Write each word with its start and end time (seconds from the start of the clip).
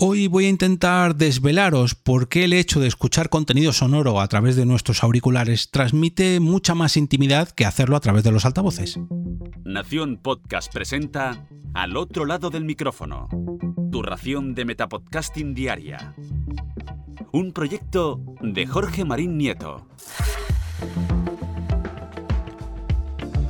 Hoy 0.00 0.28
voy 0.28 0.44
a 0.44 0.48
intentar 0.48 1.16
desvelaros 1.16 1.96
por 1.96 2.28
qué 2.28 2.44
el 2.44 2.52
hecho 2.52 2.78
de 2.78 2.86
escuchar 2.86 3.28
contenido 3.30 3.72
sonoro 3.72 4.20
a 4.20 4.28
través 4.28 4.54
de 4.54 4.64
nuestros 4.64 5.02
auriculares 5.02 5.72
transmite 5.72 6.38
mucha 6.38 6.76
más 6.76 6.96
intimidad 6.96 7.48
que 7.48 7.66
hacerlo 7.66 7.96
a 7.96 8.00
través 8.00 8.22
de 8.22 8.30
los 8.30 8.44
altavoces. 8.44 9.00
Nación 9.64 10.20
Podcast 10.22 10.72
presenta 10.72 11.48
Al 11.74 11.96
otro 11.96 12.26
lado 12.26 12.48
del 12.50 12.64
micrófono, 12.64 13.28
tu 13.90 14.02
ración 14.02 14.54
de 14.54 14.66
Metapodcasting 14.66 15.52
Diaria. 15.52 16.14
Un 17.32 17.50
proyecto 17.52 18.20
de 18.40 18.68
Jorge 18.68 19.04
Marín 19.04 19.36
Nieto. 19.36 19.88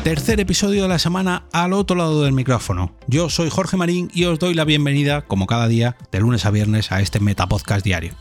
Tercer 0.02 0.38
episodio 0.40 0.82
de 0.82 0.88
la 0.88 1.00
semana 1.00 1.44
al 1.52 1.72
otro 1.72 1.96
lado 1.96 2.22
del 2.22 2.32
micrófono. 2.32 2.94
Yo 3.08 3.28
soy 3.28 3.50
Jorge 3.50 3.76
Marín 3.76 4.10
y 4.14 4.24
os 4.24 4.38
doy 4.38 4.54
la 4.54 4.64
bienvenida, 4.64 5.22
como 5.22 5.46
cada 5.46 5.68
día, 5.68 5.96
de 6.12 6.20
lunes 6.20 6.46
a 6.46 6.50
viernes, 6.50 6.92
a 6.92 7.00
este 7.00 7.20
Metapodcast 7.20 7.84
diario. 7.84 8.14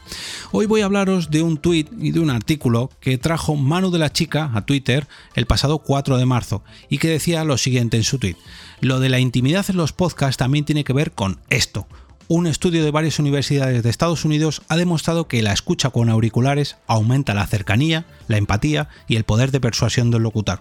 Hoy 0.52 0.66
voy 0.66 0.82
a 0.82 0.86
hablaros 0.86 1.30
de 1.30 1.44
un 1.44 1.58
tuit 1.58 1.88
y 1.98 2.12
de 2.12 2.20
un 2.20 2.32
artículo 2.32 2.90
que 3.00 3.18
trajo 3.18 3.56
Manu 3.56 3.92
de 3.92 4.00
la 4.00 4.12
Chica 4.12 4.52
a 4.54 4.66
Twitter 4.66 5.08
el 5.36 5.46
pasado 5.46 5.78
4 5.78 6.18
de 6.18 6.26
marzo 6.26 6.64
y 6.90 6.98
que 6.98 7.10
decía 7.10 7.46
lo 7.46 7.58
siguiente 7.58 7.96
en 7.96 8.04
su 8.04 8.18
tuit. 8.18 8.38
Lo 8.82 9.00
de 9.00 9.10
la 9.10 9.20
intimidad 9.20 9.66
en 9.70 9.78
los 9.78 9.94
podcasts 9.94 10.38
también 10.38 10.66
tiene 10.66 10.84
que 10.84 10.94
ver 10.94 11.12
con 11.12 11.40
esto. 11.50 11.88
Un 12.28 12.48
estudio 12.48 12.84
de 12.84 12.92
varias 12.92 13.20
universidades 13.20 13.84
de 13.84 13.90
Estados 13.90 14.26
Unidos 14.26 14.64
ha 14.68 14.76
demostrado 14.76 15.28
que 15.30 15.44
la 15.44 15.54
escucha 15.54 15.92
con 15.92 16.10
auriculares 16.10 16.76
aumenta 16.88 17.34
la 17.34 17.48
cercanía, 17.48 18.06
la 18.28 18.38
empatía 18.38 18.90
y 19.08 19.16
el 19.16 19.24
poder 19.24 19.52
de 19.52 19.62
persuasión 19.62 20.12
del 20.12 20.24
locutor 20.24 20.60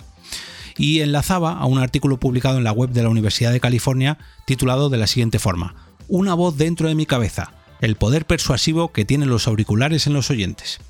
y 0.79 1.01
enlazaba 1.01 1.53
a 1.53 1.67
un 1.67 1.79
artículo 1.79 2.19
publicado 2.19 2.59
en 2.59 2.65
la 2.65 2.73
web 2.73 2.91
de 2.91 3.03
la 3.03 3.09
Universidad 3.09 3.53
de 3.53 3.61
California 3.61 4.19
titulado 4.45 4.91
de 4.91 4.99
la 4.99 5.07
siguiente 5.07 5.39
forma, 5.39 5.75
Una 6.09 6.35
voz 6.35 6.57
dentro 6.57 6.89
de 6.89 6.95
mi 6.95 7.07
cabeza, 7.07 7.53
el 7.81 7.97
poder 7.97 8.27
persuasivo 8.27 8.93
que 8.93 9.05
tienen 9.05 9.29
los 9.29 9.49
auriculares 9.49 10.07
en 10.07 10.13
los 10.13 10.31
oyentes. 10.31 10.81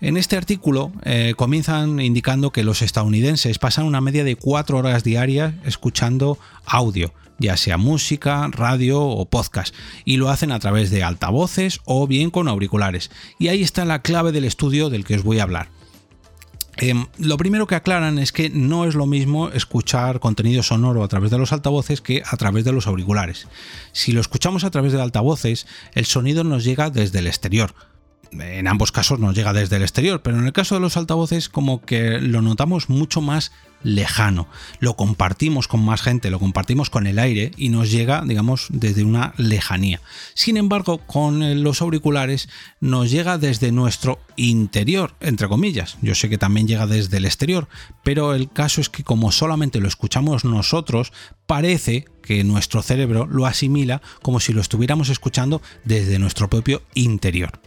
En 0.00 0.16
este 0.16 0.38
artículo 0.38 0.92
eh, 1.04 1.34
comienzan 1.36 2.00
indicando 2.00 2.52
que 2.52 2.64
los 2.64 2.80
estadounidenses 2.80 3.58
pasan 3.58 3.84
una 3.84 4.00
media 4.00 4.24
de 4.24 4.36
cuatro 4.36 4.78
horas 4.78 5.04
diarias 5.04 5.52
escuchando 5.64 6.38
audio, 6.64 7.12
ya 7.38 7.58
sea 7.58 7.76
música, 7.76 8.48
radio 8.50 9.02
o 9.02 9.26
podcast, 9.26 9.74
y 10.06 10.16
lo 10.16 10.30
hacen 10.30 10.52
a 10.52 10.58
través 10.58 10.90
de 10.90 11.02
altavoces 11.02 11.80
o 11.84 12.06
bien 12.06 12.30
con 12.30 12.48
auriculares. 12.48 13.10
Y 13.38 13.48
ahí 13.48 13.62
está 13.62 13.84
la 13.84 14.00
clave 14.00 14.32
del 14.32 14.46
estudio 14.46 14.88
del 14.88 15.04
que 15.04 15.16
os 15.16 15.22
voy 15.22 15.38
a 15.38 15.42
hablar. 15.42 15.68
Em, 16.82 17.06
lo 17.18 17.36
primero 17.36 17.66
que 17.66 17.74
aclaran 17.74 18.18
es 18.18 18.32
que 18.32 18.48
no 18.48 18.86
es 18.86 18.94
lo 18.94 19.04
mismo 19.04 19.50
escuchar 19.50 20.18
contenido 20.18 20.62
sonoro 20.62 21.04
a 21.04 21.08
través 21.08 21.30
de 21.30 21.36
los 21.36 21.52
altavoces 21.52 22.00
que 22.00 22.22
a 22.24 22.36
través 22.38 22.64
de 22.64 22.72
los 22.72 22.86
auriculares. 22.86 23.48
Si 23.92 24.12
lo 24.12 24.20
escuchamos 24.22 24.64
a 24.64 24.70
través 24.70 24.94
de 24.94 25.02
altavoces, 25.02 25.66
el 25.92 26.06
sonido 26.06 26.42
nos 26.42 26.64
llega 26.64 26.88
desde 26.88 27.18
el 27.18 27.26
exterior, 27.26 27.74
en 28.32 28.66
ambos 28.66 28.92
casos 28.92 29.18
nos 29.18 29.34
llega 29.34 29.52
desde 29.52 29.76
el 29.76 29.82
exterior, 29.82 30.22
pero 30.22 30.38
en 30.38 30.46
el 30.46 30.54
caso 30.54 30.74
de 30.74 30.80
los 30.80 30.96
altavoces 30.96 31.50
como 31.50 31.82
que 31.82 32.18
lo 32.18 32.40
notamos 32.40 32.88
mucho 32.88 33.20
más 33.20 33.52
lejano, 33.82 34.48
lo 34.78 34.96
compartimos 34.96 35.68
con 35.68 35.84
más 35.84 36.02
gente, 36.02 36.30
lo 36.30 36.38
compartimos 36.38 36.90
con 36.90 37.06
el 37.06 37.18
aire 37.18 37.52
y 37.56 37.68
nos 37.68 37.90
llega, 37.90 38.22
digamos, 38.26 38.66
desde 38.70 39.04
una 39.04 39.34
lejanía. 39.36 40.00
Sin 40.34 40.56
embargo, 40.56 40.98
con 40.98 41.62
los 41.62 41.80
auriculares 41.80 42.48
nos 42.80 43.10
llega 43.10 43.38
desde 43.38 43.72
nuestro 43.72 44.18
interior, 44.36 45.14
entre 45.20 45.48
comillas. 45.48 45.96
Yo 46.02 46.14
sé 46.14 46.28
que 46.28 46.38
también 46.38 46.66
llega 46.66 46.86
desde 46.86 47.16
el 47.18 47.24
exterior, 47.24 47.68
pero 48.02 48.34
el 48.34 48.50
caso 48.50 48.80
es 48.80 48.88
que 48.88 49.04
como 49.04 49.32
solamente 49.32 49.80
lo 49.80 49.88
escuchamos 49.88 50.44
nosotros, 50.44 51.12
parece 51.46 52.06
que 52.22 52.44
nuestro 52.44 52.82
cerebro 52.82 53.26
lo 53.26 53.46
asimila 53.46 54.02
como 54.22 54.40
si 54.40 54.52
lo 54.52 54.60
estuviéramos 54.60 55.08
escuchando 55.08 55.62
desde 55.84 56.18
nuestro 56.18 56.48
propio 56.48 56.82
interior. 56.94 57.60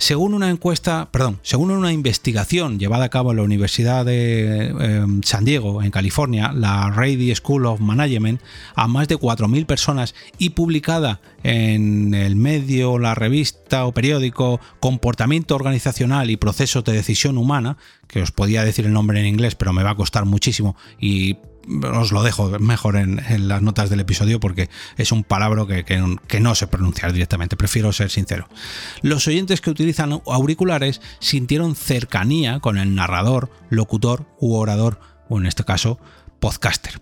Según 0.00 0.32
una 0.32 0.48
encuesta, 0.48 1.10
perdón, 1.12 1.40
según 1.42 1.70
una 1.70 1.92
investigación 1.92 2.78
llevada 2.78 3.04
a 3.04 3.08
cabo 3.10 3.32
en 3.32 3.36
la 3.36 3.42
Universidad 3.42 4.06
de 4.06 4.68
em, 4.68 5.22
San 5.22 5.44
Diego, 5.44 5.82
en 5.82 5.90
California, 5.90 6.52
la 6.54 6.88
Rady 6.88 7.34
School 7.34 7.66
of 7.66 7.80
Management, 7.80 8.40
a 8.74 8.88
más 8.88 9.08
de 9.08 9.18
4.000 9.18 9.66
personas 9.66 10.14
y 10.38 10.50
publicada 10.50 11.20
en 11.42 12.14
el 12.14 12.34
medio, 12.34 12.98
la 12.98 13.14
revista 13.14 13.84
o 13.84 13.92
periódico 13.92 14.58
Comportamiento 14.80 15.54
Organizacional 15.54 16.30
y 16.30 16.38
Procesos 16.38 16.82
de 16.82 16.94
Decisión 16.94 17.36
Humana, 17.36 17.76
que 18.08 18.22
os 18.22 18.32
podía 18.32 18.64
decir 18.64 18.86
el 18.86 18.94
nombre 18.94 19.20
en 19.20 19.26
inglés, 19.26 19.54
pero 19.54 19.74
me 19.74 19.82
va 19.82 19.90
a 19.90 19.96
costar 19.96 20.24
muchísimo 20.24 20.76
y 20.98 21.36
os 21.92 22.12
lo 22.12 22.22
dejo 22.22 22.58
mejor 22.58 22.96
en, 22.96 23.20
las 23.48 23.62
notas 23.62 23.90
del 23.90 24.00
episodio 24.00 24.40
porque 24.40 24.68
es 24.96 25.12
un 25.12 25.24
palabra 25.24 25.66
que, 25.66 25.84
que, 25.84 26.40
no 26.40 26.54
sé 26.54 26.66
pronunciar 26.66 27.12
directamente, 27.12 27.56
prefiero 27.56 27.92
ser 27.92 28.10
sincero. 28.10 28.48
Los 29.02 29.26
oyentes 29.26 29.60
que 29.60 29.70
utilizan 29.70 30.20
auriculares 30.26 31.00
sintieron 31.18 31.76
cercanía 31.76 32.60
con 32.60 32.78
el 32.78 32.94
narrador, 32.94 33.50
locutor 33.68 34.26
u 34.38 34.54
orador, 34.54 35.00
o 35.28 35.38
en 35.38 35.46
este 35.46 35.64
caso, 35.64 35.98
podcaster. 36.40 37.00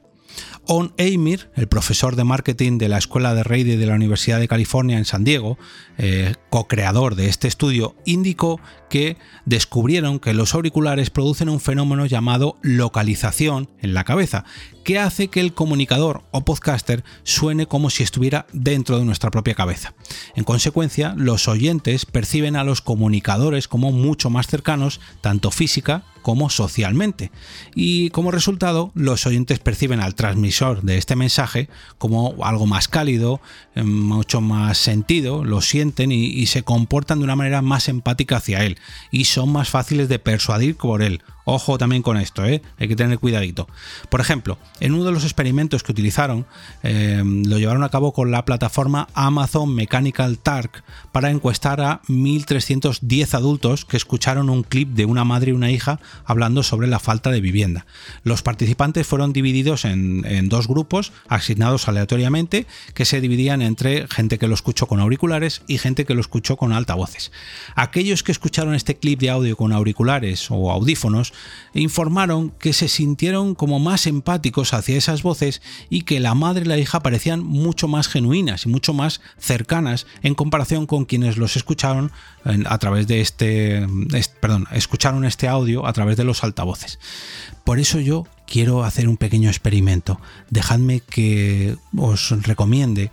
On 0.71 0.93
Amir, 0.99 1.51
el 1.55 1.67
profesor 1.67 2.15
de 2.15 2.25
marketing 2.25 2.77
de 2.77 2.89
la 2.89 2.99
Escuela 2.99 3.35
de 3.35 3.43
Reide 3.43 3.79
de 3.79 3.87
la 3.87 3.95
Universidad 3.95 4.39
de 4.39 4.49
California 4.49 4.99
en 4.99 5.07
San 5.07 5.25
Diego, 5.25 5.59
eh, 5.97 6.35
co-creador 6.51 7.15
de 7.15 7.29
este 7.29 7.49
estudio, 7.49 7.97
indicó 8.05 8.61
que 8.89 9.17
descubrieron 9.45 10.19
que 10.19 10.35
los 10.35 10.55
auriculares 10.55 11.11
producen 11.11 11.49
un 11.49 11.61
fenómeno 11.61 12.07
llamado 12.07 12.57
localización 12.63 13.69
en 13.81 13.95
la 13.95 14.05
cabeza, 14.05 14.45
que 14.85 14.99
hace 14.99 15.29
que 15.29 15.41
el 15.41 15.53
comunicador 15.53 16.23
o 16.31 16.45
podcaster 16.45 17.05
suene 17.23 17.67
como 17.67 17.91
si 17.91 18.03
estuviera 18.03 18.47
dentro 18.53 18.99
de 18.99 19.05
nuestra 19.05 19.31
propia 19.31 19.55
cabeza. 19.55 19.95
En 20.35 20.45
consecuencia, 20.45 21.15
los 21.17 21.47
oyentes 21.47 22.07
perciben 22.07 22.57
a 22.57 22.65
los 22.65 22.81
comunicadores 22.81 23.69
como 23.69 23.93
mucho 23.93 24.31
más 24.31 24.47
cercanos, 24.47 25.01
tanto 25.21 25.51
física 25.51 26.05
como 26.23 26.51
socialmente. 26.51 27.31
Y 27.75 28.11
como 28.11 28.31
resultado, 28.31 28.91
los 28.95 29.27
oyentes 29.27 29.59
perciben 29.61 30.01
al 30.01 30.15
transmisor 30.15 30.83
de 30.83 30.99
este 30.99 31.17
mensaje 31.17 31.69
como 31.97 32.35
algo 32.45 32.67
más 32.67 32.89
cálido, 32.89 33.41
eh, 33.75 33.83
mucho 33.83 34.41
más 34.41 34.79
sentido, 34.79 35.45
lo 35.45 35.61
sienten 35.61 36.13
y, 36.13 36.47
se 36.49 36.63
comportan 36.63 37.19
de 37.19 37.25
una 37.25 37.37
manera 37.37 37.61
más 37.61 37.89
empática 37.89 38.37
hacia 38.37 38.65
él 38.65 38.78
y 39.11 39.25
son 39.25 39.53
más 39.53 39.71
fáciles 39.71 40.09
de 40.09 40.19
persuadir 40.19 40.77
por 40.77 41.03
él 41.03 41.23
Ojo 41.51 41.79
también 41.79 42.03
con 42.03 42.19
esto, 42.19 42.45
¿eh? 42.45 42.61
hay 42.77 42.89
que 42.89 42.95
tener 42.95 43.19
cuidadito. 43.19 43.69
Por 44.11 44.21
ejemplo, 44.21 44.59
en 44.81 44.93
uno 44.93 45.05
de 45.05 45.13
los 45.13 45.25
experimentos 45.25 45.83
que 45.83 45.93
utilizaron, 45.93 46.45
eh, 46.83 47.23
lo 47.25 47.59
llevaron 47.59 47.85
a 47.85 47.89
cabo 47.89 48.13
con 48.13 48.31
la 48.31 48.45
plataforma 48.45 49.09
Amazon 49.15 49.75
Mechanical 49.75 50.37
Turk 50.37 50.85
para 51.11 51.31
encuestar 51.31 51.81
a 51.81 52.03
1.310 52.03 53.33
adultos 53.33 53.87
que 53.87 53.97
escucharon 53.97 54.51
un 54.51 54.63
clip 54.63 54.91
de 54.91 55.07
una 55.07 55.25
madre 55.25 55.53
y 55.53 55.55
una 55.55 55.71
hija 55.71 56.01
hablando 56.27 56.63
sobre 56.63 56.87
la 56.87 56.99
falta 56.99 57.31
de 57.31 57.41
vivienda. 57.41 57.87
Los 58.25 58.43
participantes 58.43 59.07
fueron 59.07 59.33
divididos 59.33 59.87
en, 59.87 60.27
en 60.27 60.51
dos 60.51 60.69
grupos, 60.69 61.13
asignados 61.29 61.89
aleatoriamente, 61.89 62.67
que 62.93 63.07
se 63.07 63.23
dividían 63.23 63.63
entre 63.63 64.07
gente 64.09 64.39
que 64.39 64.49
lo 64.49 64.55
escuchó 64.55 64.87
con 64.87 65.01
auriculares 65.01 65.63
y 65.67 65.79
gente 65.79 66.05
que 66.05 66.15
lo 66.15 66.21
escuchó 66.21 66.59
con 66.59 66.75
altavoces. 66.75 67.33
Aquellos 67.75 68.23
que 68.23 68.33
escucharon 68.33 68.75
este 68.75 68.99
clip 68.99 69.21
de 69.21 69.31
audio 69.31 69.57
con 69.57 69.73
auriculares 69.73 70.51
o 70.51 70.71
audífonos 70.71 71.33
informaron 71.75 72.51
que 72.51 72.73
se 72.73 72.89
sintieron 72.89 73.55
como 73.55 73.79
más 73.79 74.07
empáticos 74.07 74.73
hacia 74.75 74.97
esas 74.97 75.23
voces 75.23 75.63
y 75.91 76.03
que 76.03 76.21
la 76.21 76.35
madre 76.35 76.65
y 76.65 76.69
la 76.69 76.79
hija 76.79 77.01
parecían 77.01 77.45
mucho 77.45 77.89
más 77.89 78.09
genuinas 78.09 78.67
y 78.67 78.69
mucho 78.69 78.95
más 78.95 79.21
cercanas 79.39 80.07
en 80.23 80.35
comparación 80.35 80.87
con 80.87 81.05
quienes 81.05 81.37
los 81.37 81.57
escucharon 81.57 82.13
a 82.67 82.79
través 82.79 83.07
de 83.07 83.21
este, 83.21 83.87
perdón, 84.41 84.67
escucharon 84.73 85.25
este 85.25 85.49
audio 85.49 85.87
a 85.87 85.93
través 85.93 86.17
de 86.17 86.25
los 86.25 86.45
altavoces. 86.45 86.99
Por 87.65 87.79
eso 87.79 88.01
yo 88.01 88.27
quiero 88.47 88.85
hacer 88.85 89.09
un 89.09 89.17
pequeño 89.17 89.49
experimento. 89.49 90.21
Dejadme 90.51 91.01
que 91.01 91.77
os 91.97 92.31
recomiende 92.43 93.11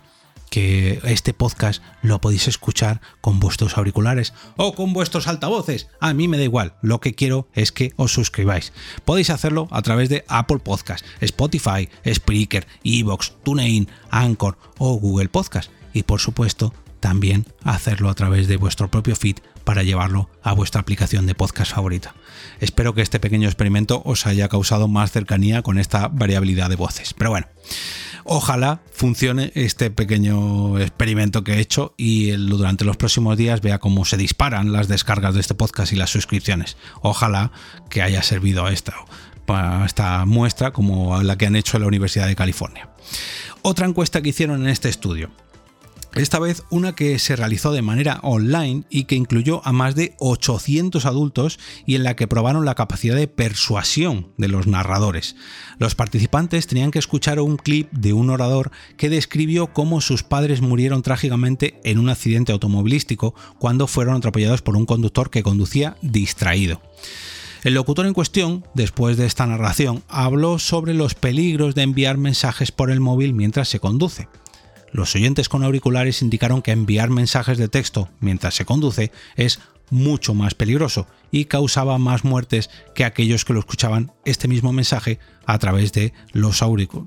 que 0.50 1.00
este 1.04 1.34
podcast 1.34 1.82
lo 2.02 2.20
podéis 2.20 2.48
escuchar 2.48 3.00
con 3.20 3.40
vuestros 3.40 3.76
auriculares 3.76 4.32
o 4.56 4.74
con 4.74 4.92
vuestros 4.92 5.26
altavoces. 5.26 5.88
A 6.00 6.14
mí 6.14 6.28
me 6.28 6.38
da 6.38 6.44
igual, 6.44 6.74
lo 6.82 7.00
que 7.00 7.14
quiero 7.14 7.48
es 7.54 7.72
que 7.72 7.92
os 7.96 8.12
suscribáis. 8.12 8.72
Podéis 9.04 9.30
hacerlo 9.30 9.68
a 9.70 9.82
través 9.82 10.08
de 10.08 10.24
Apple 10.28 10.58
Podcast, 10.58 11.04
Spotify, 11.20 11.88
Spreaker, 12.06 12.66
Evox, 12.84 13.34
TuneIn, 13.44 13.88
Anchor 14.10 14.58
o 14.78 14.94
Google 14.94 15.28
Podcast. 15.28 15.70
Y 15.92 16.02
por 16.02 16.20
supuesto, 16.20 16.72
también 17.00 17.46
hacerlo 17.64 18.08
a 18.08 18.14
través 18.14 18.48
de 18.48 18.56
vuestro 18.56 18.90
propio 18.90 19.16
feed 19.16 19.36
para 19.66 19.82
llevarlo 19.82 20.30
a 20.44 20.52
vuestra 20.52 20.80
aplicación 20.80 21.26
de 21.26 21.34
podcast 21.34 21.72
favorita. 21.72 22.14
Espero 22.60 22.94
que 22.94 23.02
este 23.02 23.18
pequeño 23.18 23.48
experimento 23.48 24.00
os 24.04 24.24
haya 24.24 24.48
causado 24.48 24.86
más 24.86 25.10
cercanía 25.10 25.62
con 25.62 25.76
esta 25.76 26.06
variabilidad 26.06 26.70
de 26.70 26.76
voces. 26.76 27.12
Pero 27.14 27.30
bueno, 27.30 27.48
Ojalá 28.28 28.80
funcione 28.90 29.52
este 29.54 29.88
pequeño 29.88 30.80
experimento 30.80 31.44
que 31.44 31.54
he 31.54 31.60
hecho 31.60 31.94
y 31.96 32.32
durante 32.32 32.84
los 32.84 32.96
próximos 32.96 33.36
días 33.36 33.60
vea 33.60 33.78
cómo 33.78 34.04
se 34.04 34.16
disparan 34.16 34.72
las 34.72 34.88
descargas 34.88 35.34
de 35.34 35.40
este 35.40 35.54
podcast 35.54 35.92
y 35.92 35.96
las 35.96 36.10
suscripciones. 36.10 36.76
Ojalá 37.02 37.52
que 37.88 38.02
haya 38.02 38.24
servido 38.24 38.66
esta, 38.66 38.96
esta 39.84 40.24
muestra 40.24 40.72
como 40.72 41.22
la 41.22 41.38
que 41.38 41.46
han 41.46 41.54
hecho 41.54 41.76
en 41.76 41.82
la 41.82 41.86
Universidad 41.86 42.26
de 42.26 42.34
California. 42.34 42.88
Otra 43.62 43.86
encuesta 43.86 44.20
que 44.22 44.30
hicieron 44.30 44.62
en 44.62 44.70
este 44.70 44.88
estudio. 44.88 45.30
Esta 46.16 46.38
vez 46.38 46.62
una 46.70 46.94
que 46.94 47.18
se 47.18 47.36
realizó 47.36 47.72
de 47.72 47.82
manera 47.82 48.20
online 48.22 48.84
y 48.88 49.04
que 49.04 49.16
incluyó 49.16 49.60
a 49.66 49.72
más 49.72 49.94
de 49.94 50.14
800 50.18 51.04
adultos 51.04 51.58
y 51.84 51.94
en 51.94 52.04
la 52.04 52.16
que 52.16 52.26
probaron 52.26 52.64
la 52.64 52.74
capacidad 52.74 53.14
de 53.14 53.28
persuasión 53.28 54.28
de 54.38 54.48
los 54.48 54.66
narradores. 54.66 55.36
Los 55.78 55.94
participantes 55.94 56.66
tenían 56.68 56.90
que 56.90 56.98
escuchar 56.98 57.38
un 57.38 57.58
clip 57.58 57.92
de 57.92 58.14
un 58.14 58.30
orador 58.30 58.70
que 58.96 59.10
describió 59.10 59.74
cómo 59.74 60.00
sus 60.00 60.22
padres 60.22 60.62
murieron 60.62 61.02
trágicamente 61.02 61.78
en 61.84 61.98
un 61.98 62.08
accidente 62.08 62.52
automovilístico 62.52 63.34
cuando 63.58 63.86
fueron 63.86 64.16
atropellados 64.16 64.62
por 64.62 64.78
un 64.78 64.86
conductor 64.86 65.28
que 65.28 65.42
conducía 65.42 65.98
distraído. 66.00 66.80
El 67.62 67.74
locutor 67.74 68.06
en 68.06 68.14
cuestión, 68.14 68.64
después 68.72 69.18
de 69.18 69.26
esta 69.26 69.46
narración, 69.46 70.02
habló 70.08 70.58
sobre 70.58 70.94
los 70.94 71.14
peligros 71.14 71.74
de 71.74 71.82
enviar 71.82 72.16
mensajes 72.16 72.72
por 72.72 72.90
el 72.90 73.00
móvil 73.00 73.34
mientras 73.34 73.68
se 73.68 73.80
conduce. 73.80 74.28
Los 74.92 75.14
oyentes 75.14 75.48
con 75.48 75.64
auriculares 75.64 76.22
indicaron 76.22 76.62
que 76.62 76.72
enviar 76.72 77.10
mensajes 77.10 77.58
de 77.58 77.68
texto 77.68 78.08
mientras 78.20 78.54
se 78.54 78.64
conduce 78.64 79.12
es 79.36 79.60
mucho 79.90 80.34
más 80.34 80.54
peligroso 80.54 81.06
y 81.30 81.46
causaba 81.46 81.98
más 81.98 82.24
muertes 82.24 82.70
que 82.94 83.04
aquellos 83.04 83.44
que 83.44 83.52
lo 83.52 83.60
escuchaban 83.60 84.12
este 84.24 84.48
mismo 84.48 84.72
mensaje 84.72 85.18
a 85.44 85.58
través 85.58 85.92
de 85.92 86.12
los, 86.32 86.62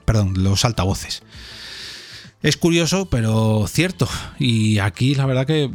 perdón, 0.05 0.43
los 0.43 0.65
altavoces. 0.65 1.23
Es 2.41 2.55
curioso, 2.55 3.09
pero 3.09 3.67
cierto. 3.67 4.07
Y 4.39 4.79
aquí 4.79 5.13
la 5.13 5.25
verdad 5.25 5.45
que 5.45 5.71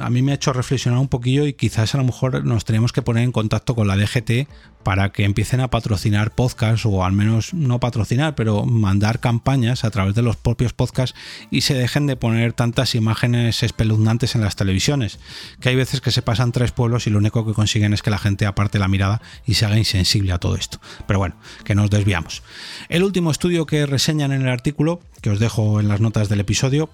a 0.00 0.08
mí 0.08 0.22
me 0.22 0.32
ha 0.32 0.36
hecho 0.36 0.54
reflexionar 0.54 0.98
un 0.98 1.08
poquillo 1.08 1.46
y 1.46 1.52
quizás 1.52 1.94
a 1.94 1.98
lo 1.98 2.04
mejor 2.04 2.44
nos 2.46 2.64
tenemos 2.64 2.92
que 2.92 3.02
poner 3.02 3.24
en 3.24 3.32
contacto 3.32 3.74
con 3.74 3.86
la 3.86 3.96
DGT 3.96 4.48
para 4.82 5.10
que 5.10 5.24
empiecen 5.24 5.60
a 5.60 5.68
patrocinar 5.68 6.30
podcasts 6.30 6.86
o 6.86 7.04
al 7.04 7.12
menos 7.12 7.54
no 7.54 7.80
patrocinar, 7.80 8.34
pero 8.34 8.64
mandar 8.64 9.20
campañas 9.20 9.84
a 9.84 9.90
través 9.90 10.14
de 10.14 10.22
los 10.22 10.36
propios 10.36 10.72
podcasts 10.72 11.18
y 11.50 11.62
se 11.62 11.74
dejen 11.74 12.06
de 12.06 12.16
poner 12.16 12.52
tantas 12.52 12.94
imágenes 12.94 13.62
espeluznantes 13.62 14.34
en 14.34 14.40
las 14.40 14.56
televisiones, 14.56 15.18
que 15.60 15.68
hay 15.68 15.76
veces 15.76 16.00
que 16.00 16.10
se 16.10 16.22
pasan 16.22 16.52
tres 16.52 16.72
pueblos 16.72 17.06
y 17.06 17.10
lo 17.10 17.18
único 17.18 17.46
que 17.46 17.52
consiguen 17.52 17.92
es 17.92 18.02
que 18.02 18.10
la 18.10 18.18
gente 18.18 18.46
aparte 18.46 18.78
la 18.78 18.88
mirada 18.88 19.20
y 19.46 19.54
se 19.54 19.66
haga 19.66 19.78
insensible 19.78 20.32
a 20.32 20.38
todo 20.38 20.56
esto. 20.56 20.80
Pero 21.06 21.18
bueno, 21.18 21.36
que 21.64 21.74
nos 21.74 21.90
desviamos. 21.90 22.42
El 22.88 23.02
último 23.02 23.30
estudio 23.30 23.66
que 23.66 23.86
reseñan 23.86 24.32
en 24.32 24.42
el 24.42 24.48
artículo, 24.48 25.00
que 25.20 25.30
os 25.30 25.38
dejo 25.38 25.80
en 25.80 25.88
las 25.88 26.00
notas 26.00 26.28
del 26.28 26.40
episodio, 26.40 26.90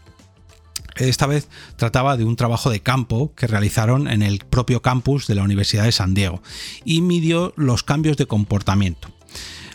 esta 0.97 1.27
vez 1.27 1.49
trataba 1.77 2.17
de 2.17 2.25
un 2.25 2.37
trabajo 2.37 2.71
de 2.71 2.81
campo 2.81 3.33
que 3.35 3.47
realizaron 3.47 4.09
en 4.09 4.23
el 4.23 4.39
propio 4.39 4.83
campus 4.83 5.27
de 5.27 5.35
la 5.35 5.43
Universidad 5.43 5.85
de 5.85 5.93
San 5.93 6.15
Diego 6.15 6.43
y 6.85 7.01
midió 7.01 7.53
los 7.57 7.83
cambios 7.83 8.17
de 8.17 8.27
comportamiento. 8.27 9.09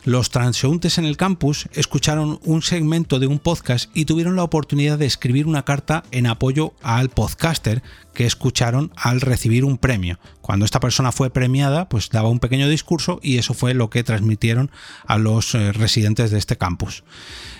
Los 0.09 0.31
transeúntes 0.31 0.97
en 0.97 1.05
el 1.05 1.17
campus 1.17 1.69
escucharon 1.73 2.39
un 2.43 2.63
segmento 2.63 3.19
de 3.19 3.27
un 3.27 3.37
podcast 3.37 3.91
y 3.93 4.05
tuvieron 4.05 4.35
la 4.35 4.41
oportunidad 4.41 4.97
de 4.97 5.05
escribir 5.05 5.45
una 5.45 5.65
carta 5.65 6.03
en 6.09 6.25
apoyo 6.25 6.73
al 6.81 7.09
podcaster 7.09 7.83
que 8.15 8.25
escucharon 8.25 8.91
al 8.95 9.21
recibir 9.21 9.63
un 9.65 9.77
premio. 9.77 10.17
Cuando 10.41 10.65
esta 10.65 10.79
persona 10.79 11.11
fue 11.11 11.29
premiada, 11.29 11.89
pues 11.89 12.09
daba 12.09 12.29
un 12.29 12.39
pequeño 12.39 12.67
discurso 12.67 13.19
y 13.21 13.37
eso 13.37 13.53
fue 13.53 13.75
lo 13.75 13.91
que 13.91 14.03
transmitieron 14.03 14.71
a 15.05 15.19
los 15.19 15.53
eh, 15.53 15.73
residentes 15.73 16.31
de 16.31 16.39
este 16.39 16.57
campus. 16.57 17.03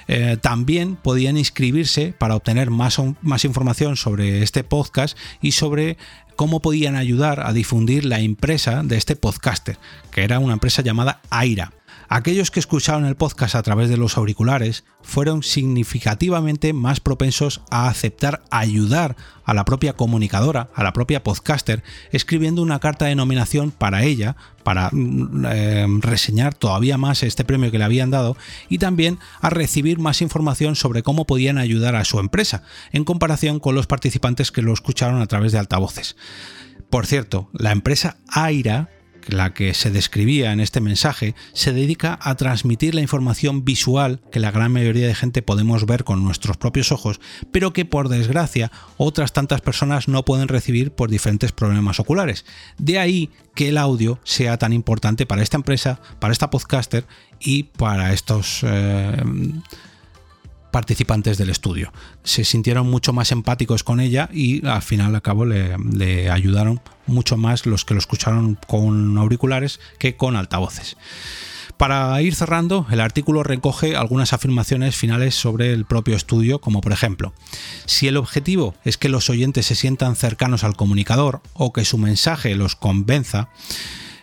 Eh, 0.07 0.35
también 0.41 0.95
podían 0.95 1.37
inscribirse 1.37 2.15
para 2.17 2.35
obtener 2.35 2.71
más, 2.71 2.97
más 3.21 3.45
información 3.45 3.95
sobre 3.95 4.41
este 4.41 4.63
podcast 4.63 5.15
y 5.39 5.51
sobre 5.51 5.97
cómo 6.35 6.63
podían 6.63 6.95
ayudar 6.95 7.41
a 7.41 7.53
difundir 7.53 8.05
la 8.05 8.21
empresa 8.21 8.81
de 8.83 8.97
este 8.97 9.15
podcaster, 9.15 9.77
que 10.09 10.23
era 10.23 10.39
una 10.39 10.53
empresa 10.53 10.81
llamada 10.81 11.21
Aira. 11.29 11.73
Aquellos 12.11 12.49
que 12.49 12.59
escucharon 12.59 13.05
el 13.05 13.15
podcast 13.15 13.53
a 13.53 13.61
través 13.61 13.87
de 13.87 13.95
los 13.95 14.17
auriculares 14.17 14.83
fueron 15.03 15.43
significativamente 15.43 16.73
más 16.73 16.99
propensos 16.99 17.61
a 17.69 17.87
aceptar 17.87 18.41
ayudar 18.49 19.15
a 19.45 19.53
la 19.53 19.63
propia 19.63 19.93
comunicadora, 19.93 20.69
a 20.73 20.83
la 20.83 20.91
propia 20.91 21.21
podcaster, 21.23 21.83
escribiendo 22.11 22.63
una 22.63 22.79
carta 22.79 23.05
de 23.05 23.13
nominación 23.13 23.69
para 23.69 24.03
ella, 24.05 24.35
para 24.63 24.89
mm, 24.91 25.45
eh, 25.51 25.87
reseñar 25.99 26.55
todavía 26.55 26.97
más 26.97 27.21
este 27.21 27.45
premio 27.45 27.69
que 27.69 27.77
le 27.77 27.85
habían 27.85 28.09
dado 28.09 28.35
y 28.69 28.79
también 28.79 29.19
a 29.41 29.51
recibir 29.51 29.99
más 29.99 30.23
información 30.23 30.75
sobre 30.75 31.03
cómo 31.03 31.27
podían 31.27 31.59
ayudar 31.59 31.95
a 31.95 32.05
su 32.05 32.19
empresa, 32.19 32.63
en 32.91 33.03
comparación 33.03 33.59
con 33.59 33.75
los 33.75 33.85
participantes 33.85 34.51
que 34.51 34.63
lo 34.63 34.73
escucharon 34.73 35.21
a 35.21 35.27
través 35.27 35.51
de 35.51 35.59
altavoces. 35.59 36.15
Por 36.89 37.05
cierto, 37.05 37.49
la 37.53 37.71
empresa 37.71 38.17
Aira 38.27 38.89
la 39.27 39.53
que 39.53 39.73
se 39.73 39.91
describía 39.91 40.51
en 40.51 40.59
este 40.59 40.81
mensaje, 40.81 41.35
se 41.53 41.73
dedica 41.73 42.17
a 42.21 42.35
transmitir 42.35 42.95
la 42.95 43.01
información 43.01 43.65
visual 43.65 44.21
que 44.31 44.39
la 44.39 44.51
gran 44.51 44.71
mayoría 44.71 45.07
de 45.07 45.15
gente 45.15 45.41
podemos 45.41 45.85
ver 45.85 46.03
con 46.03 46.23
nuestros 46.23 46.57
propios 46.57 46.91
ojos, 46.91 47.19
pero 47.51 47.73
que 47.73 47.85
por 47.85 48.09
desgracia 48.09 48.71
otras 48.97 49.33
tantas 49.33 49.61
personas 49.61 50.07
no 50.07 50.25
pueden 50.25 50.47
recibir 50.47 50.91
por 50.91 51.09
diferentes 51.09 51.51
problemas 51.51 51.99
oculares. 51.99 52.45
De 52.77 52.99
ahí 52.99 53.29
que 53.55 53.69
el 53.69 53.77
audio 53.77 54.19
sea 54.23 54.57
tan 54.57 54.73
importante 54.73 55.25
para 55.25 55.41
esta 55.41 55.57
empresa, 55.57 55.99
para 56.19 56.33
esta 56.33 56.49
podcaster 56.49 57.05
y 57.39 57.63
para 57.63 58.13
estos... 58.13 58.61
Eh, 58.63 59.23
participantes 60.71 61.37
del 61.37 61.49
estudio. 61.49 61.91
Se 62.23 62.43
sintieron 62.43 62.89
mucho 62.89 63.13
más 63.13 63.31
empáticos 63.31 63.83
con 63.83 63.99
ella 63.99 64.29
y 64.31 64.65
al 64.65 64.81
final 64.81 65.15
al 65.15 65.21
cabo 65.21 65.45
le, 65.45 66.29
ayudaron 66.29 66.81
mucho 67.07 67.37
más 67.37 67.65
los 67.65 67.85
que 67.85 67.93
lo 67.93 67.99
escucharon 67.99 68.57
con 68.67 69.17
auriculares 69.17 69.79
que 69.97 70.15
con 70.15 70.35
altavoces. 70.35 70.97
Para 71.77 72.21
ir 72.21 72.35
cerrando, 72.35 72.85
el 72.91 72.99
artículo 72.99 73.41
recoge 73.41 73.95
algunas 73.95 74.33
afirmaciones 74.33 74.97
finales 74.97 75.33
sobre 75.33 75.71
el 75.71 75.85
propio 75.85 76.17
estudio, 76.17 76.59
como 76.59 76.81
por 76.81 76.91
ejemplo, 76.91 77.33
si 77.85 78.09
el 78.09 78.17
objetivo 78.17 78.75
es 78.83 78.97
que 78.97 79.07
los 79.07 79.29
oyentes 79.29 79.67
se 79.67 79.75
sientan 79.75 80.17
cercanos 80.17 80.65
al 80.65 80.75
comunicador 80.75 81.41
o 81.53 81.71
que 81.71 81.85
su 81.85 81.97
mensaje 81.97 82.53
los 82.55 82.75
convenza, 82.75 83.47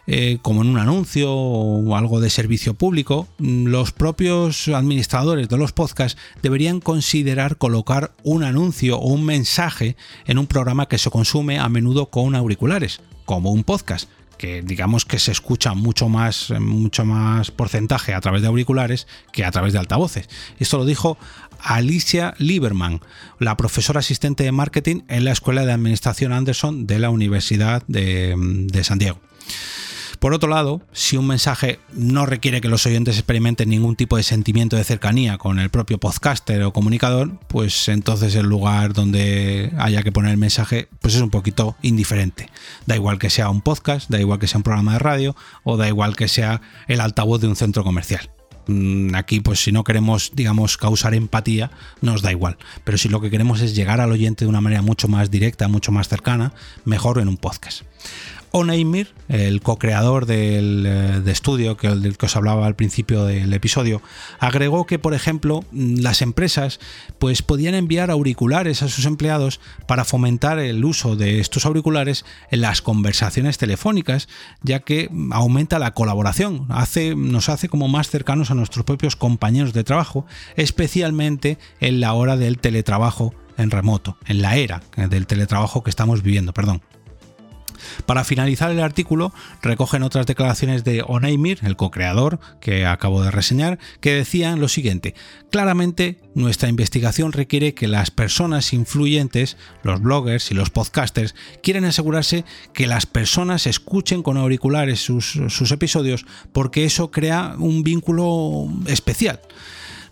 eh, 0.06 0.38
como 0.42 0.62
en 0.62 0.68
un 0.68 0.78
anuncio 0.78 1.32
o 1.32 1.96
algo 1.96 2.20
de 2.20 2.30
servicio 2.30 2.74
público, 2.74 3.26
mm, 3.38 3.66
los 3.66 3.92
propios 3.92 4.68
administradores 4.68 5.48
de 5.48 5.56
los 5.56 5.72
podcasts 5.72 6.18
deberían 6.42 6.80
considerar 6.80 7.56
colocar 7.56 8.12
un 8.22 8.44
anuncio 8.44 8.98
o 8.98 9.08
un 9.08 9.24
mensaje 9.24 9.96
en 10.26 10.38
un 10.38 10.46
programa 10.46 10.86
que 10.86 10.98
se 10.98 11.10
consume 11.10 11.58
a 11.58 11.68
menudo 11.68 12.06
con 12.06 12.34
auriculares, 12.36 13.00
como 13.24 13.50
un 13.50 13.64
podcast 13.64 14.08
que 14.38 14.60
digamos 14.62 15.06
que 15.06 15.18
se 15.18 15.32
escucha 15.32 15.72
mucho 15.72 16.10
más, 16.10 16.52
mucho 16.60 17.06
más 17.06 17.50
porcentaje 17.50 18.12
a 18.12 18.20
través 18.20 18.42
de 18.42 18.48
auriculares 18.48 19.06
que 19.32 19.46
a 19.46 19.50
través 19.50 19.72
de 19.72 19.78
altavoces. 19.78 20.28
Esto 20.58 20.76
lo 20.76 20.84
dijo 20.84 21.16
Alicia 21.58 22.34
Lieberman, 22.38 23.00
la 23.38 23.56
profesora 23.56 24.00
asistente 24.00 24.44
de 24.44 24.52
marketing 24.52 25.02
en 25.08 25.24
la 25.24 25.32
Escuela 25.32 25.64
de 25.64 25.72
Administración 25.72 26.32
Anderson 26.32 26.86
de 26.86 26.98
la 26.98 27.08
Universidad 27.08 27.82
de 27.86 28.80
San 28.84 28.98
Diego. 28.98 29.20
Por 30.26 30.34
otro 30.34 30.48
lado, 30.48 30.82
si 30.90 31.16
un 31.16 31.28
mensaje 31.28 31.78
no 31.92 32.26
requiere 32.26 32.60
que 32.60 32.66
los 32.66 32.84
oyentes 32.84 33.16
experimenten 33.16 33.68
ningún 33.68 33.94
tipo 33.94 34.16
de 34.16 34.24
sentimiento 34.24 34.74
de 34.74 34.82
cercanía 34.82 35.38
con 35.38 35.60
el 35.60 35.70
propio 35.70 35.98
podcaster 35.98 36.64
o 36.64 36.72
comunicador, 36.72 37.38
pues 37.46 37.86
entonces 37.86 38.34
el 38.34 38.46
lugar 38.46 38.92
donde 38.92 39.72
haya 39.78 40.02
que 40.02 40.10
poner 40.10 40.32
el 40.32 40.36
mensaje 40.36 40.88
pues 41.00 41.14
es 41.14 41.20
un 41.20 41.30
poquito 41.30 41.76
indiferente. 41.80 42.50
Da 42.86 42.96
igual 42.96 43.20
que 43.20 43.30
sea 43.30 43.50
un 43.50 43.60
podcast, 43.60 44.10
da 44.10 44.18
igual 44.18 44.40
que 44.40 44.48
sea 44.48 44.58
un 44.58 44.64
programa 44.64 44.94
de 44.94 44.98
radio 44.98 45.36
o 45.62 45.76
da 45.76 45.86
igual 45.86 46.16
que 46.16 46.26
sea 46.26 46.60
el 46.88 47.00
altavoz 47.00 47.40
de 47.40 47.46
un 47.46 47.54
centro 47.54 47.84
comercial. 47.84 48.28
Mm, 48.66 49.14
aquí 49.14 49.38
pues 49.38 49.60
si 49.62 49.70
no 49.70 49.84
queremos 49.84 50.32
digamos 50.34 50.76
causar 50.76 51.14
empatía 51.14 51.70
nos 52.00 52.22
da 52.22 52.32
igual. 52.32 52.58
Pero 52.82 52.98
si 52.98 53.08
lo 53.08 53.20
que 53.20 53.30
queremos 53.30 53.60
es 53.60 53.76
llegar 53.76 54.00
al 54.00 54.10
oyente 54.10 54.44
de 54.44 54.48
una 54.48 54.60
manera 54.60 54.82
mucho 54.82 55.06
más 55.06 55.30
directa 55.30 55.68
mucho 55.68 55.92
más 55.92 56.08
cercana 56.08 56.52
mejor 56.84 57.20
en 57.20 57.28
un 57.28 57.36
podcast 57.36 57.84
Oneimir, 58.52 59.12
el 59.28 59.60
co-creador 59.60 60.26
del 60.26 60.84
eh, 60.86 61.22
estudio 61.26 61.76
que, 61.76 61.88
del 61.88 62.16
que 62.16 62.26
os 62.26 62.36
hablaba 62.36 62.66
al 62.66 62.76
principio 62.76 63.24
del 63.24 63.52
episodio, 63.52 64.02
agregó 64.38 64.86
que, 64.86 64.98
por 64.98 65.14
ejemplo, 65.14 65.64
las 65.72 66.22
empresas 66.22 66.80
pues, 67.18 67.42
podían 67.42 67.74
enviar 67.74 68.10
auriculares 68.10 68.82
a 68.82 68.88
sus 68.88 69.04
empleados 69.04 69.60
para 69.86 70.04
fomentar 70.04 70.58
el 70.58 70.84
uso 70.84 71.16
de 71.16 71.40
estos 71.40 71.66
auriculares 71.66 72.24
en 72.50 72.60
las 72.60 72.82
conversaciones 72.82 73.58
telefónicas, 73.58 74.28
ya 74.62 74.80
que 74.80 75.10
aumenta 75.32 75.78
la 75.78 75.92
colaboración, 75.92 76.66
hace, 76.70 77.14
nos 77.14 77.48
hace 77.48 77.68
como 77.68 77.88
más 77.88 78.08
cercanos 78.08 78.50
a 78.50 78.54
nuestros 78.54 78.84
propios 78.84 79.16
compañeros 79.16 79.72
de 79.72 79.84
trabajo, 79.84 80.26
especialmente 80.56 81.58
en 81.80 82.00
la 82.00 82.14
hora 82.14 82.36
del 82.36 82.58
teletrabajo 82.58 83.34
en 83.58 83.70
remoto, 83.70 84.18
en 84.26 84.42
la 84.42 84.56
era 84.56 84.82
del 84.96 85.26
teletrabajo 85.26 85.82
que 85.82 85.90
estamos 85.90 86.22
viviendo, 86.22 86.52
perdón. 86.52 86.82
Para 88.06 88.22
finalizar 88.22 88.70
el 88.70 88.80
artículo, 88.80 89.32
recogen 89.62 90.04
otras 90.04 90.26
declaraciones 90.26 90.84
de 90.84 91.02
Oneimir, 91.06 91.58
el 91.62 91.76
co-creador 91.76 92.38
que 92.60 92.86
acabo 92.86 93.22
de 93.22 93.32
reseñar, 93.32 93.78
que 94.00 94.14
decían 94.14 94.60
lo 94.60 94.68
siguiente: 94.68 95.14
Claramente, 95.50 96.20
nuestra 96.34 96.68
investigación 96.68 97.32
requiere 97.32 97.74
que 97.74 97.88
las 97.88 98.12
personas 98.12 98.72
influyentes, 98.72 99.56
los 99.82 100.00
bloggers 100.00 100.50
y 100.52 100.54
los 100.54 100.70
podcasters, 100.70 101.34
quieren 101.62 101.84
asegurarse 101.84 102.44
que 102.72 102.86
las 102.86 103.06
personas 103.06 103.66
escuchen 103.66 104.22
con 104.22 104.36
auriculares 104.36 105.00
sus, 105.00 105.40
sus 105.48 105.72
episodios 105.72 106.24
porque 106.52 106.84
eso 106.84 107.10
crea 107.10 107.56
un 107.58 107.82
vínculo 107.82 108.68
especial. 108.86 109.40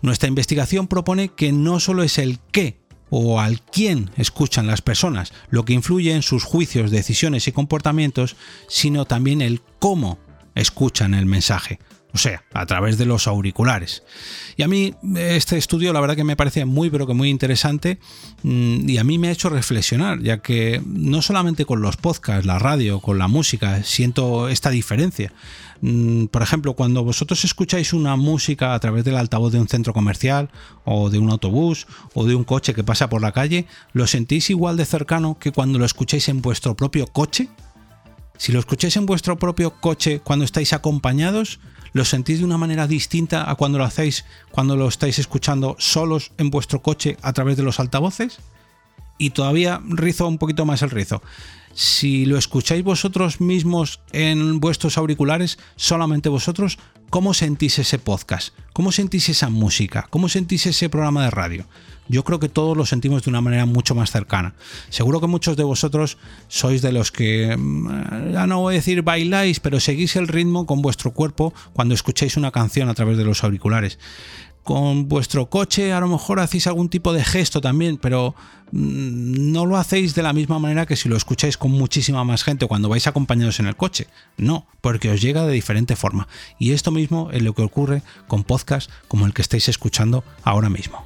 Nuestra 0.01 0.27
investigación 0.27 0.87
propone 0.87 1.29
que 1.29 1.51
no 1.51 1.79
solo 1.79 2.03
es 2.03 2.17
el 2.17 2.39
qué 2.51 2.84
o 3.09 3.39
al 3.39 3.61
quién 3.61 4.09
escuchan 4.17 4.67
las 4.67 4.81
personas, 4.81 5.33
lo 5.49 5.65
que 5.65 5.73
influye 5.73 6.13
en 6.13 6.21
sus 6.21 6.43
juicios, 6.43 6.91
decisiones 6.91 7.47
y 7.47 7.51
comportamientos, 7.51 8.35
sino 8.67 9.05
también 9.05 9.41
el 9.41 9.61
cómo 9.79 10.17
escuchan 10.55 11.13
el 11.13 11.25
mensaje 11.25 11.79
o 12.15 12.17
sea, 12.17 12.45
a 12.53 12.65
través 12.65 12.97
de 12.97 13.05
los 13.05 13.27
auriculares. 13.27 14.01
Y 14.55 14.63
a 14.63 14.69
mí 14.69 14.93
este 15.17 15.57
estudio 15.57 15.91
la 15.91 15.99
verdad 15.99 16.15
que 16.15 16.23
me 16.23 16.37
parece 16.37 16.63
muy 16.63 16.89
pero 16.89 17.05
que 17.05 17.13
muy 17.13 17.29
interesante 17.29 17.99
mm, 18.41 18.89
y 18.89 18.97
a 18.97 19.03
mí 19.03 19.17
me 19.17 19.27
ha 19.27 19.31
hecho 19.31 19.49
reflexionar, 19.49 20.21
ya 20.21 20.37
que 20.37 20.81
no 20.85 21.21
solamente 21.21 21.65
con 21.65 21.81
los 21.81 21.97
podcasts, 21.97 22.45
la 22.45 22.57
radio, 22.57 23.01
con 23.01 23.17
la 23.17 23.27
música, 23.27 23.83
siento 23.83 24.47
esta 24.47 24.69
diferencia. 24.69 25.33
Mm, 25.81 26.27
por 26.27 26.41
ejemplo, 26.41 26.73
cuando 26.73 27.03
vosotros 27.03 27.43
escucháis 27.43 27.91
una 27.91 28.15
música 28.15 28.73
a 28.73 28.79
través 28.79 29.03
del 29.03 29.17
altavoz 29.17 29.51
de 29.51 29.59
un 29.59 29.67
centro 29.67 29.91
comercial 29.91 30.49
o 30.85 31.09
de 31.09 31.19
un 31.19 31.29
autobús 31.31 31.85
o 32.13 32.23
de 32.23 32.33
un 32.33 32.45
coche 32.45 32.73
que 32.73 32.85
pasa 32.85 33.09
por 33.09 33.21
la 33.21 33.33
calle, 33.33 33.65
¿lo 33.91 34.07
sentís 34.07 34.49
igual 34.49 34.77
de 34.77 34.85
cercano 34.85 35.37
que 35.37 35.51
cuando 35.51 35.79
lo 35.79 35.85
escucháis 35.85 36.29
en 36.29 36.41
vuestro 36.41 36.77
propio 36.77 37.07
coche? 37.07 37.49
Si 38.37 38.53
lo 38.53 38.59
escucháis 38.59 38.95
en 38.95 39.05
vuestro 39.05 39.37
propio 39.37 39.81
coche 39.81 40.21
cuando 40.23 40.45
estáis 40.45 40.71
acompañados, 40.71 41.59
¿Lo 41.95 42.03
sentís 42.03 42.39
de 42.39 42.45
una 42.45 42.57
manera 42.57 42.87
distinta 42.87 43.49
a 43.49 43.55
cuando 43.55 43.77
lo 43.77 43.85
hacéis 43.85 44.25
cuando 44.51 44.75
lo 44.75 44.89
estáis 44.89 45.17
escuchando 45.17 45.77
solos 45.79 46.33
en 46.37 46.49
vuestro 46.49 46.81
coche 46.81 47.15
a 47.21 47.31
través 47.31 47.55
de 47.55 47.63
los 47.63 47.79
altavoces? 47.79 48.39
Y 49.17 49.29
todavía 49.29 49.79
rizo 49.85 50.27
un 50.27 50.37
poquito 50.37 50.65
más 50.65 50.81
el 50.81 50.89
rizo. 50.89 51.21
Si 51.73 52.25
lo 52.25 52.37
escucháis 52.37 52.83
vosotros 52.83 53.39
mismos 53.39 54.01
en 54.11 54.59
vuestros 54.59 54.97
auriculares, 54.97 55.57
solamente 55.77 56.27
vosotros, 56.27 56.79
¿cómo 57.09 57.33
sentís 57.33 57.79
ese 57.79 57.97
podcast? 57.97 58.53
¿Cómo 58.73 58.91
sentís 58.91 59.29
esa 59.29 59.49
música? 59.49 60.07
¿Cómo 60.09 60.27
sentís 60.27 60.65
ese 60.65 60.89
programa 60.89 61.23
de 61.23 61.31
radio? 61.31 61.65
Yo 62.07 62.23
creo 62.23 62.39
que 62.39 62.49
todos 62.49 62.77
lo 62.77 62.85
sentimos 62.85 63.23
de 63.23 63.29
una 63.29 63.41
manera 63.41 63.65
mucho 63.65 63.95
más 63.95 64.11
cercana. 64.11 64.53
Seguro 64.89 65.21
que 65.21 65.27
muchos 65.27 65.57
de 65.57 65.63
vosotros 65.63 66.17
sois 66.47 66.81
de 66.81 66.91
los 66.91 67.11
que, 67.11 67.55
mm, 67.57 68.33
ya 68.33 68.47
no 68.47 68.61
voy 68.61 68.75
a 68.75 68.77
decir 68.77 69.01
bailáis, 69.01 69.59
pero 69.59 69.79
seguís 69.79 70.15
el 70.15 70.27
ritmo 70.27 70.65
con 70.65 70.81
vuestro 70.81 71.11
cuerpo 71.11 71.53
cuando 71.73 71.93
escucháis 71.93 72.37
una 72.37 72.51
canción 72.51 72.89
a 72.89 72.93
través 72.93 73.17
de 73.17 73.25
los 73.25 73.43
auriculares. 73.43 73.99
Con 74.63 75.07
vuestro 75.07 75.47
coche 75.47 75.93
a 75.93 75.99
lo 75.99 76.07
mejor 76.07 76.39
hacéis 76.39 76.65
algún 76.65 76.89
tipo 76.89 77.13
de 77.13 77.23
gesto 77.23 77.61
también, 77.61 77.97
pero 77.97 78.33
mm, 78.71 79.51
no 79.51 79.65
lo 79.65 79.77
hacéis 79.77 80.15
de 80.15 80.23
la 80.23 80.33
misma 80.33 80.57
manera 80.57 80.87
que 80.87 80.95
si 80.95 81.07
lo 81.07 81.17
escucháis 81.17 81.57
con 81.57 81.71
muchísima 81.71 82.23
más 82.23 82.43
gente 82.43 82.67
cuando 82.67 82.89
vais 82.89 83.05
acompañados 83.05 83.59
en 83.59 83.67
el 83.67 83.75
coche. 83.75 84.07
No, 84.37 84.67
porque 84.81 85.11
os 85.11 85.21
llega 85.21 85.45
de 85.45 85.53
diferente 85.53 85.95
forma. 85.95 86.27
Y 86.57 86.71
esto 86.71 86.91
mismo 86.91 87.29
es 87.31 87.43
lo 87.43 87.53
que 87.53 87.61
ocurre 87.61 88.01
con 88.27 88.43
podcasts 88.43 88.91
como 89.07 89.25
el 89.27 89.33
que 89.33 89.43
estáis 89.43 89.69
escuchando 89.69 90.23
ahora 90.43 90.69
mismo. 90.69 91.05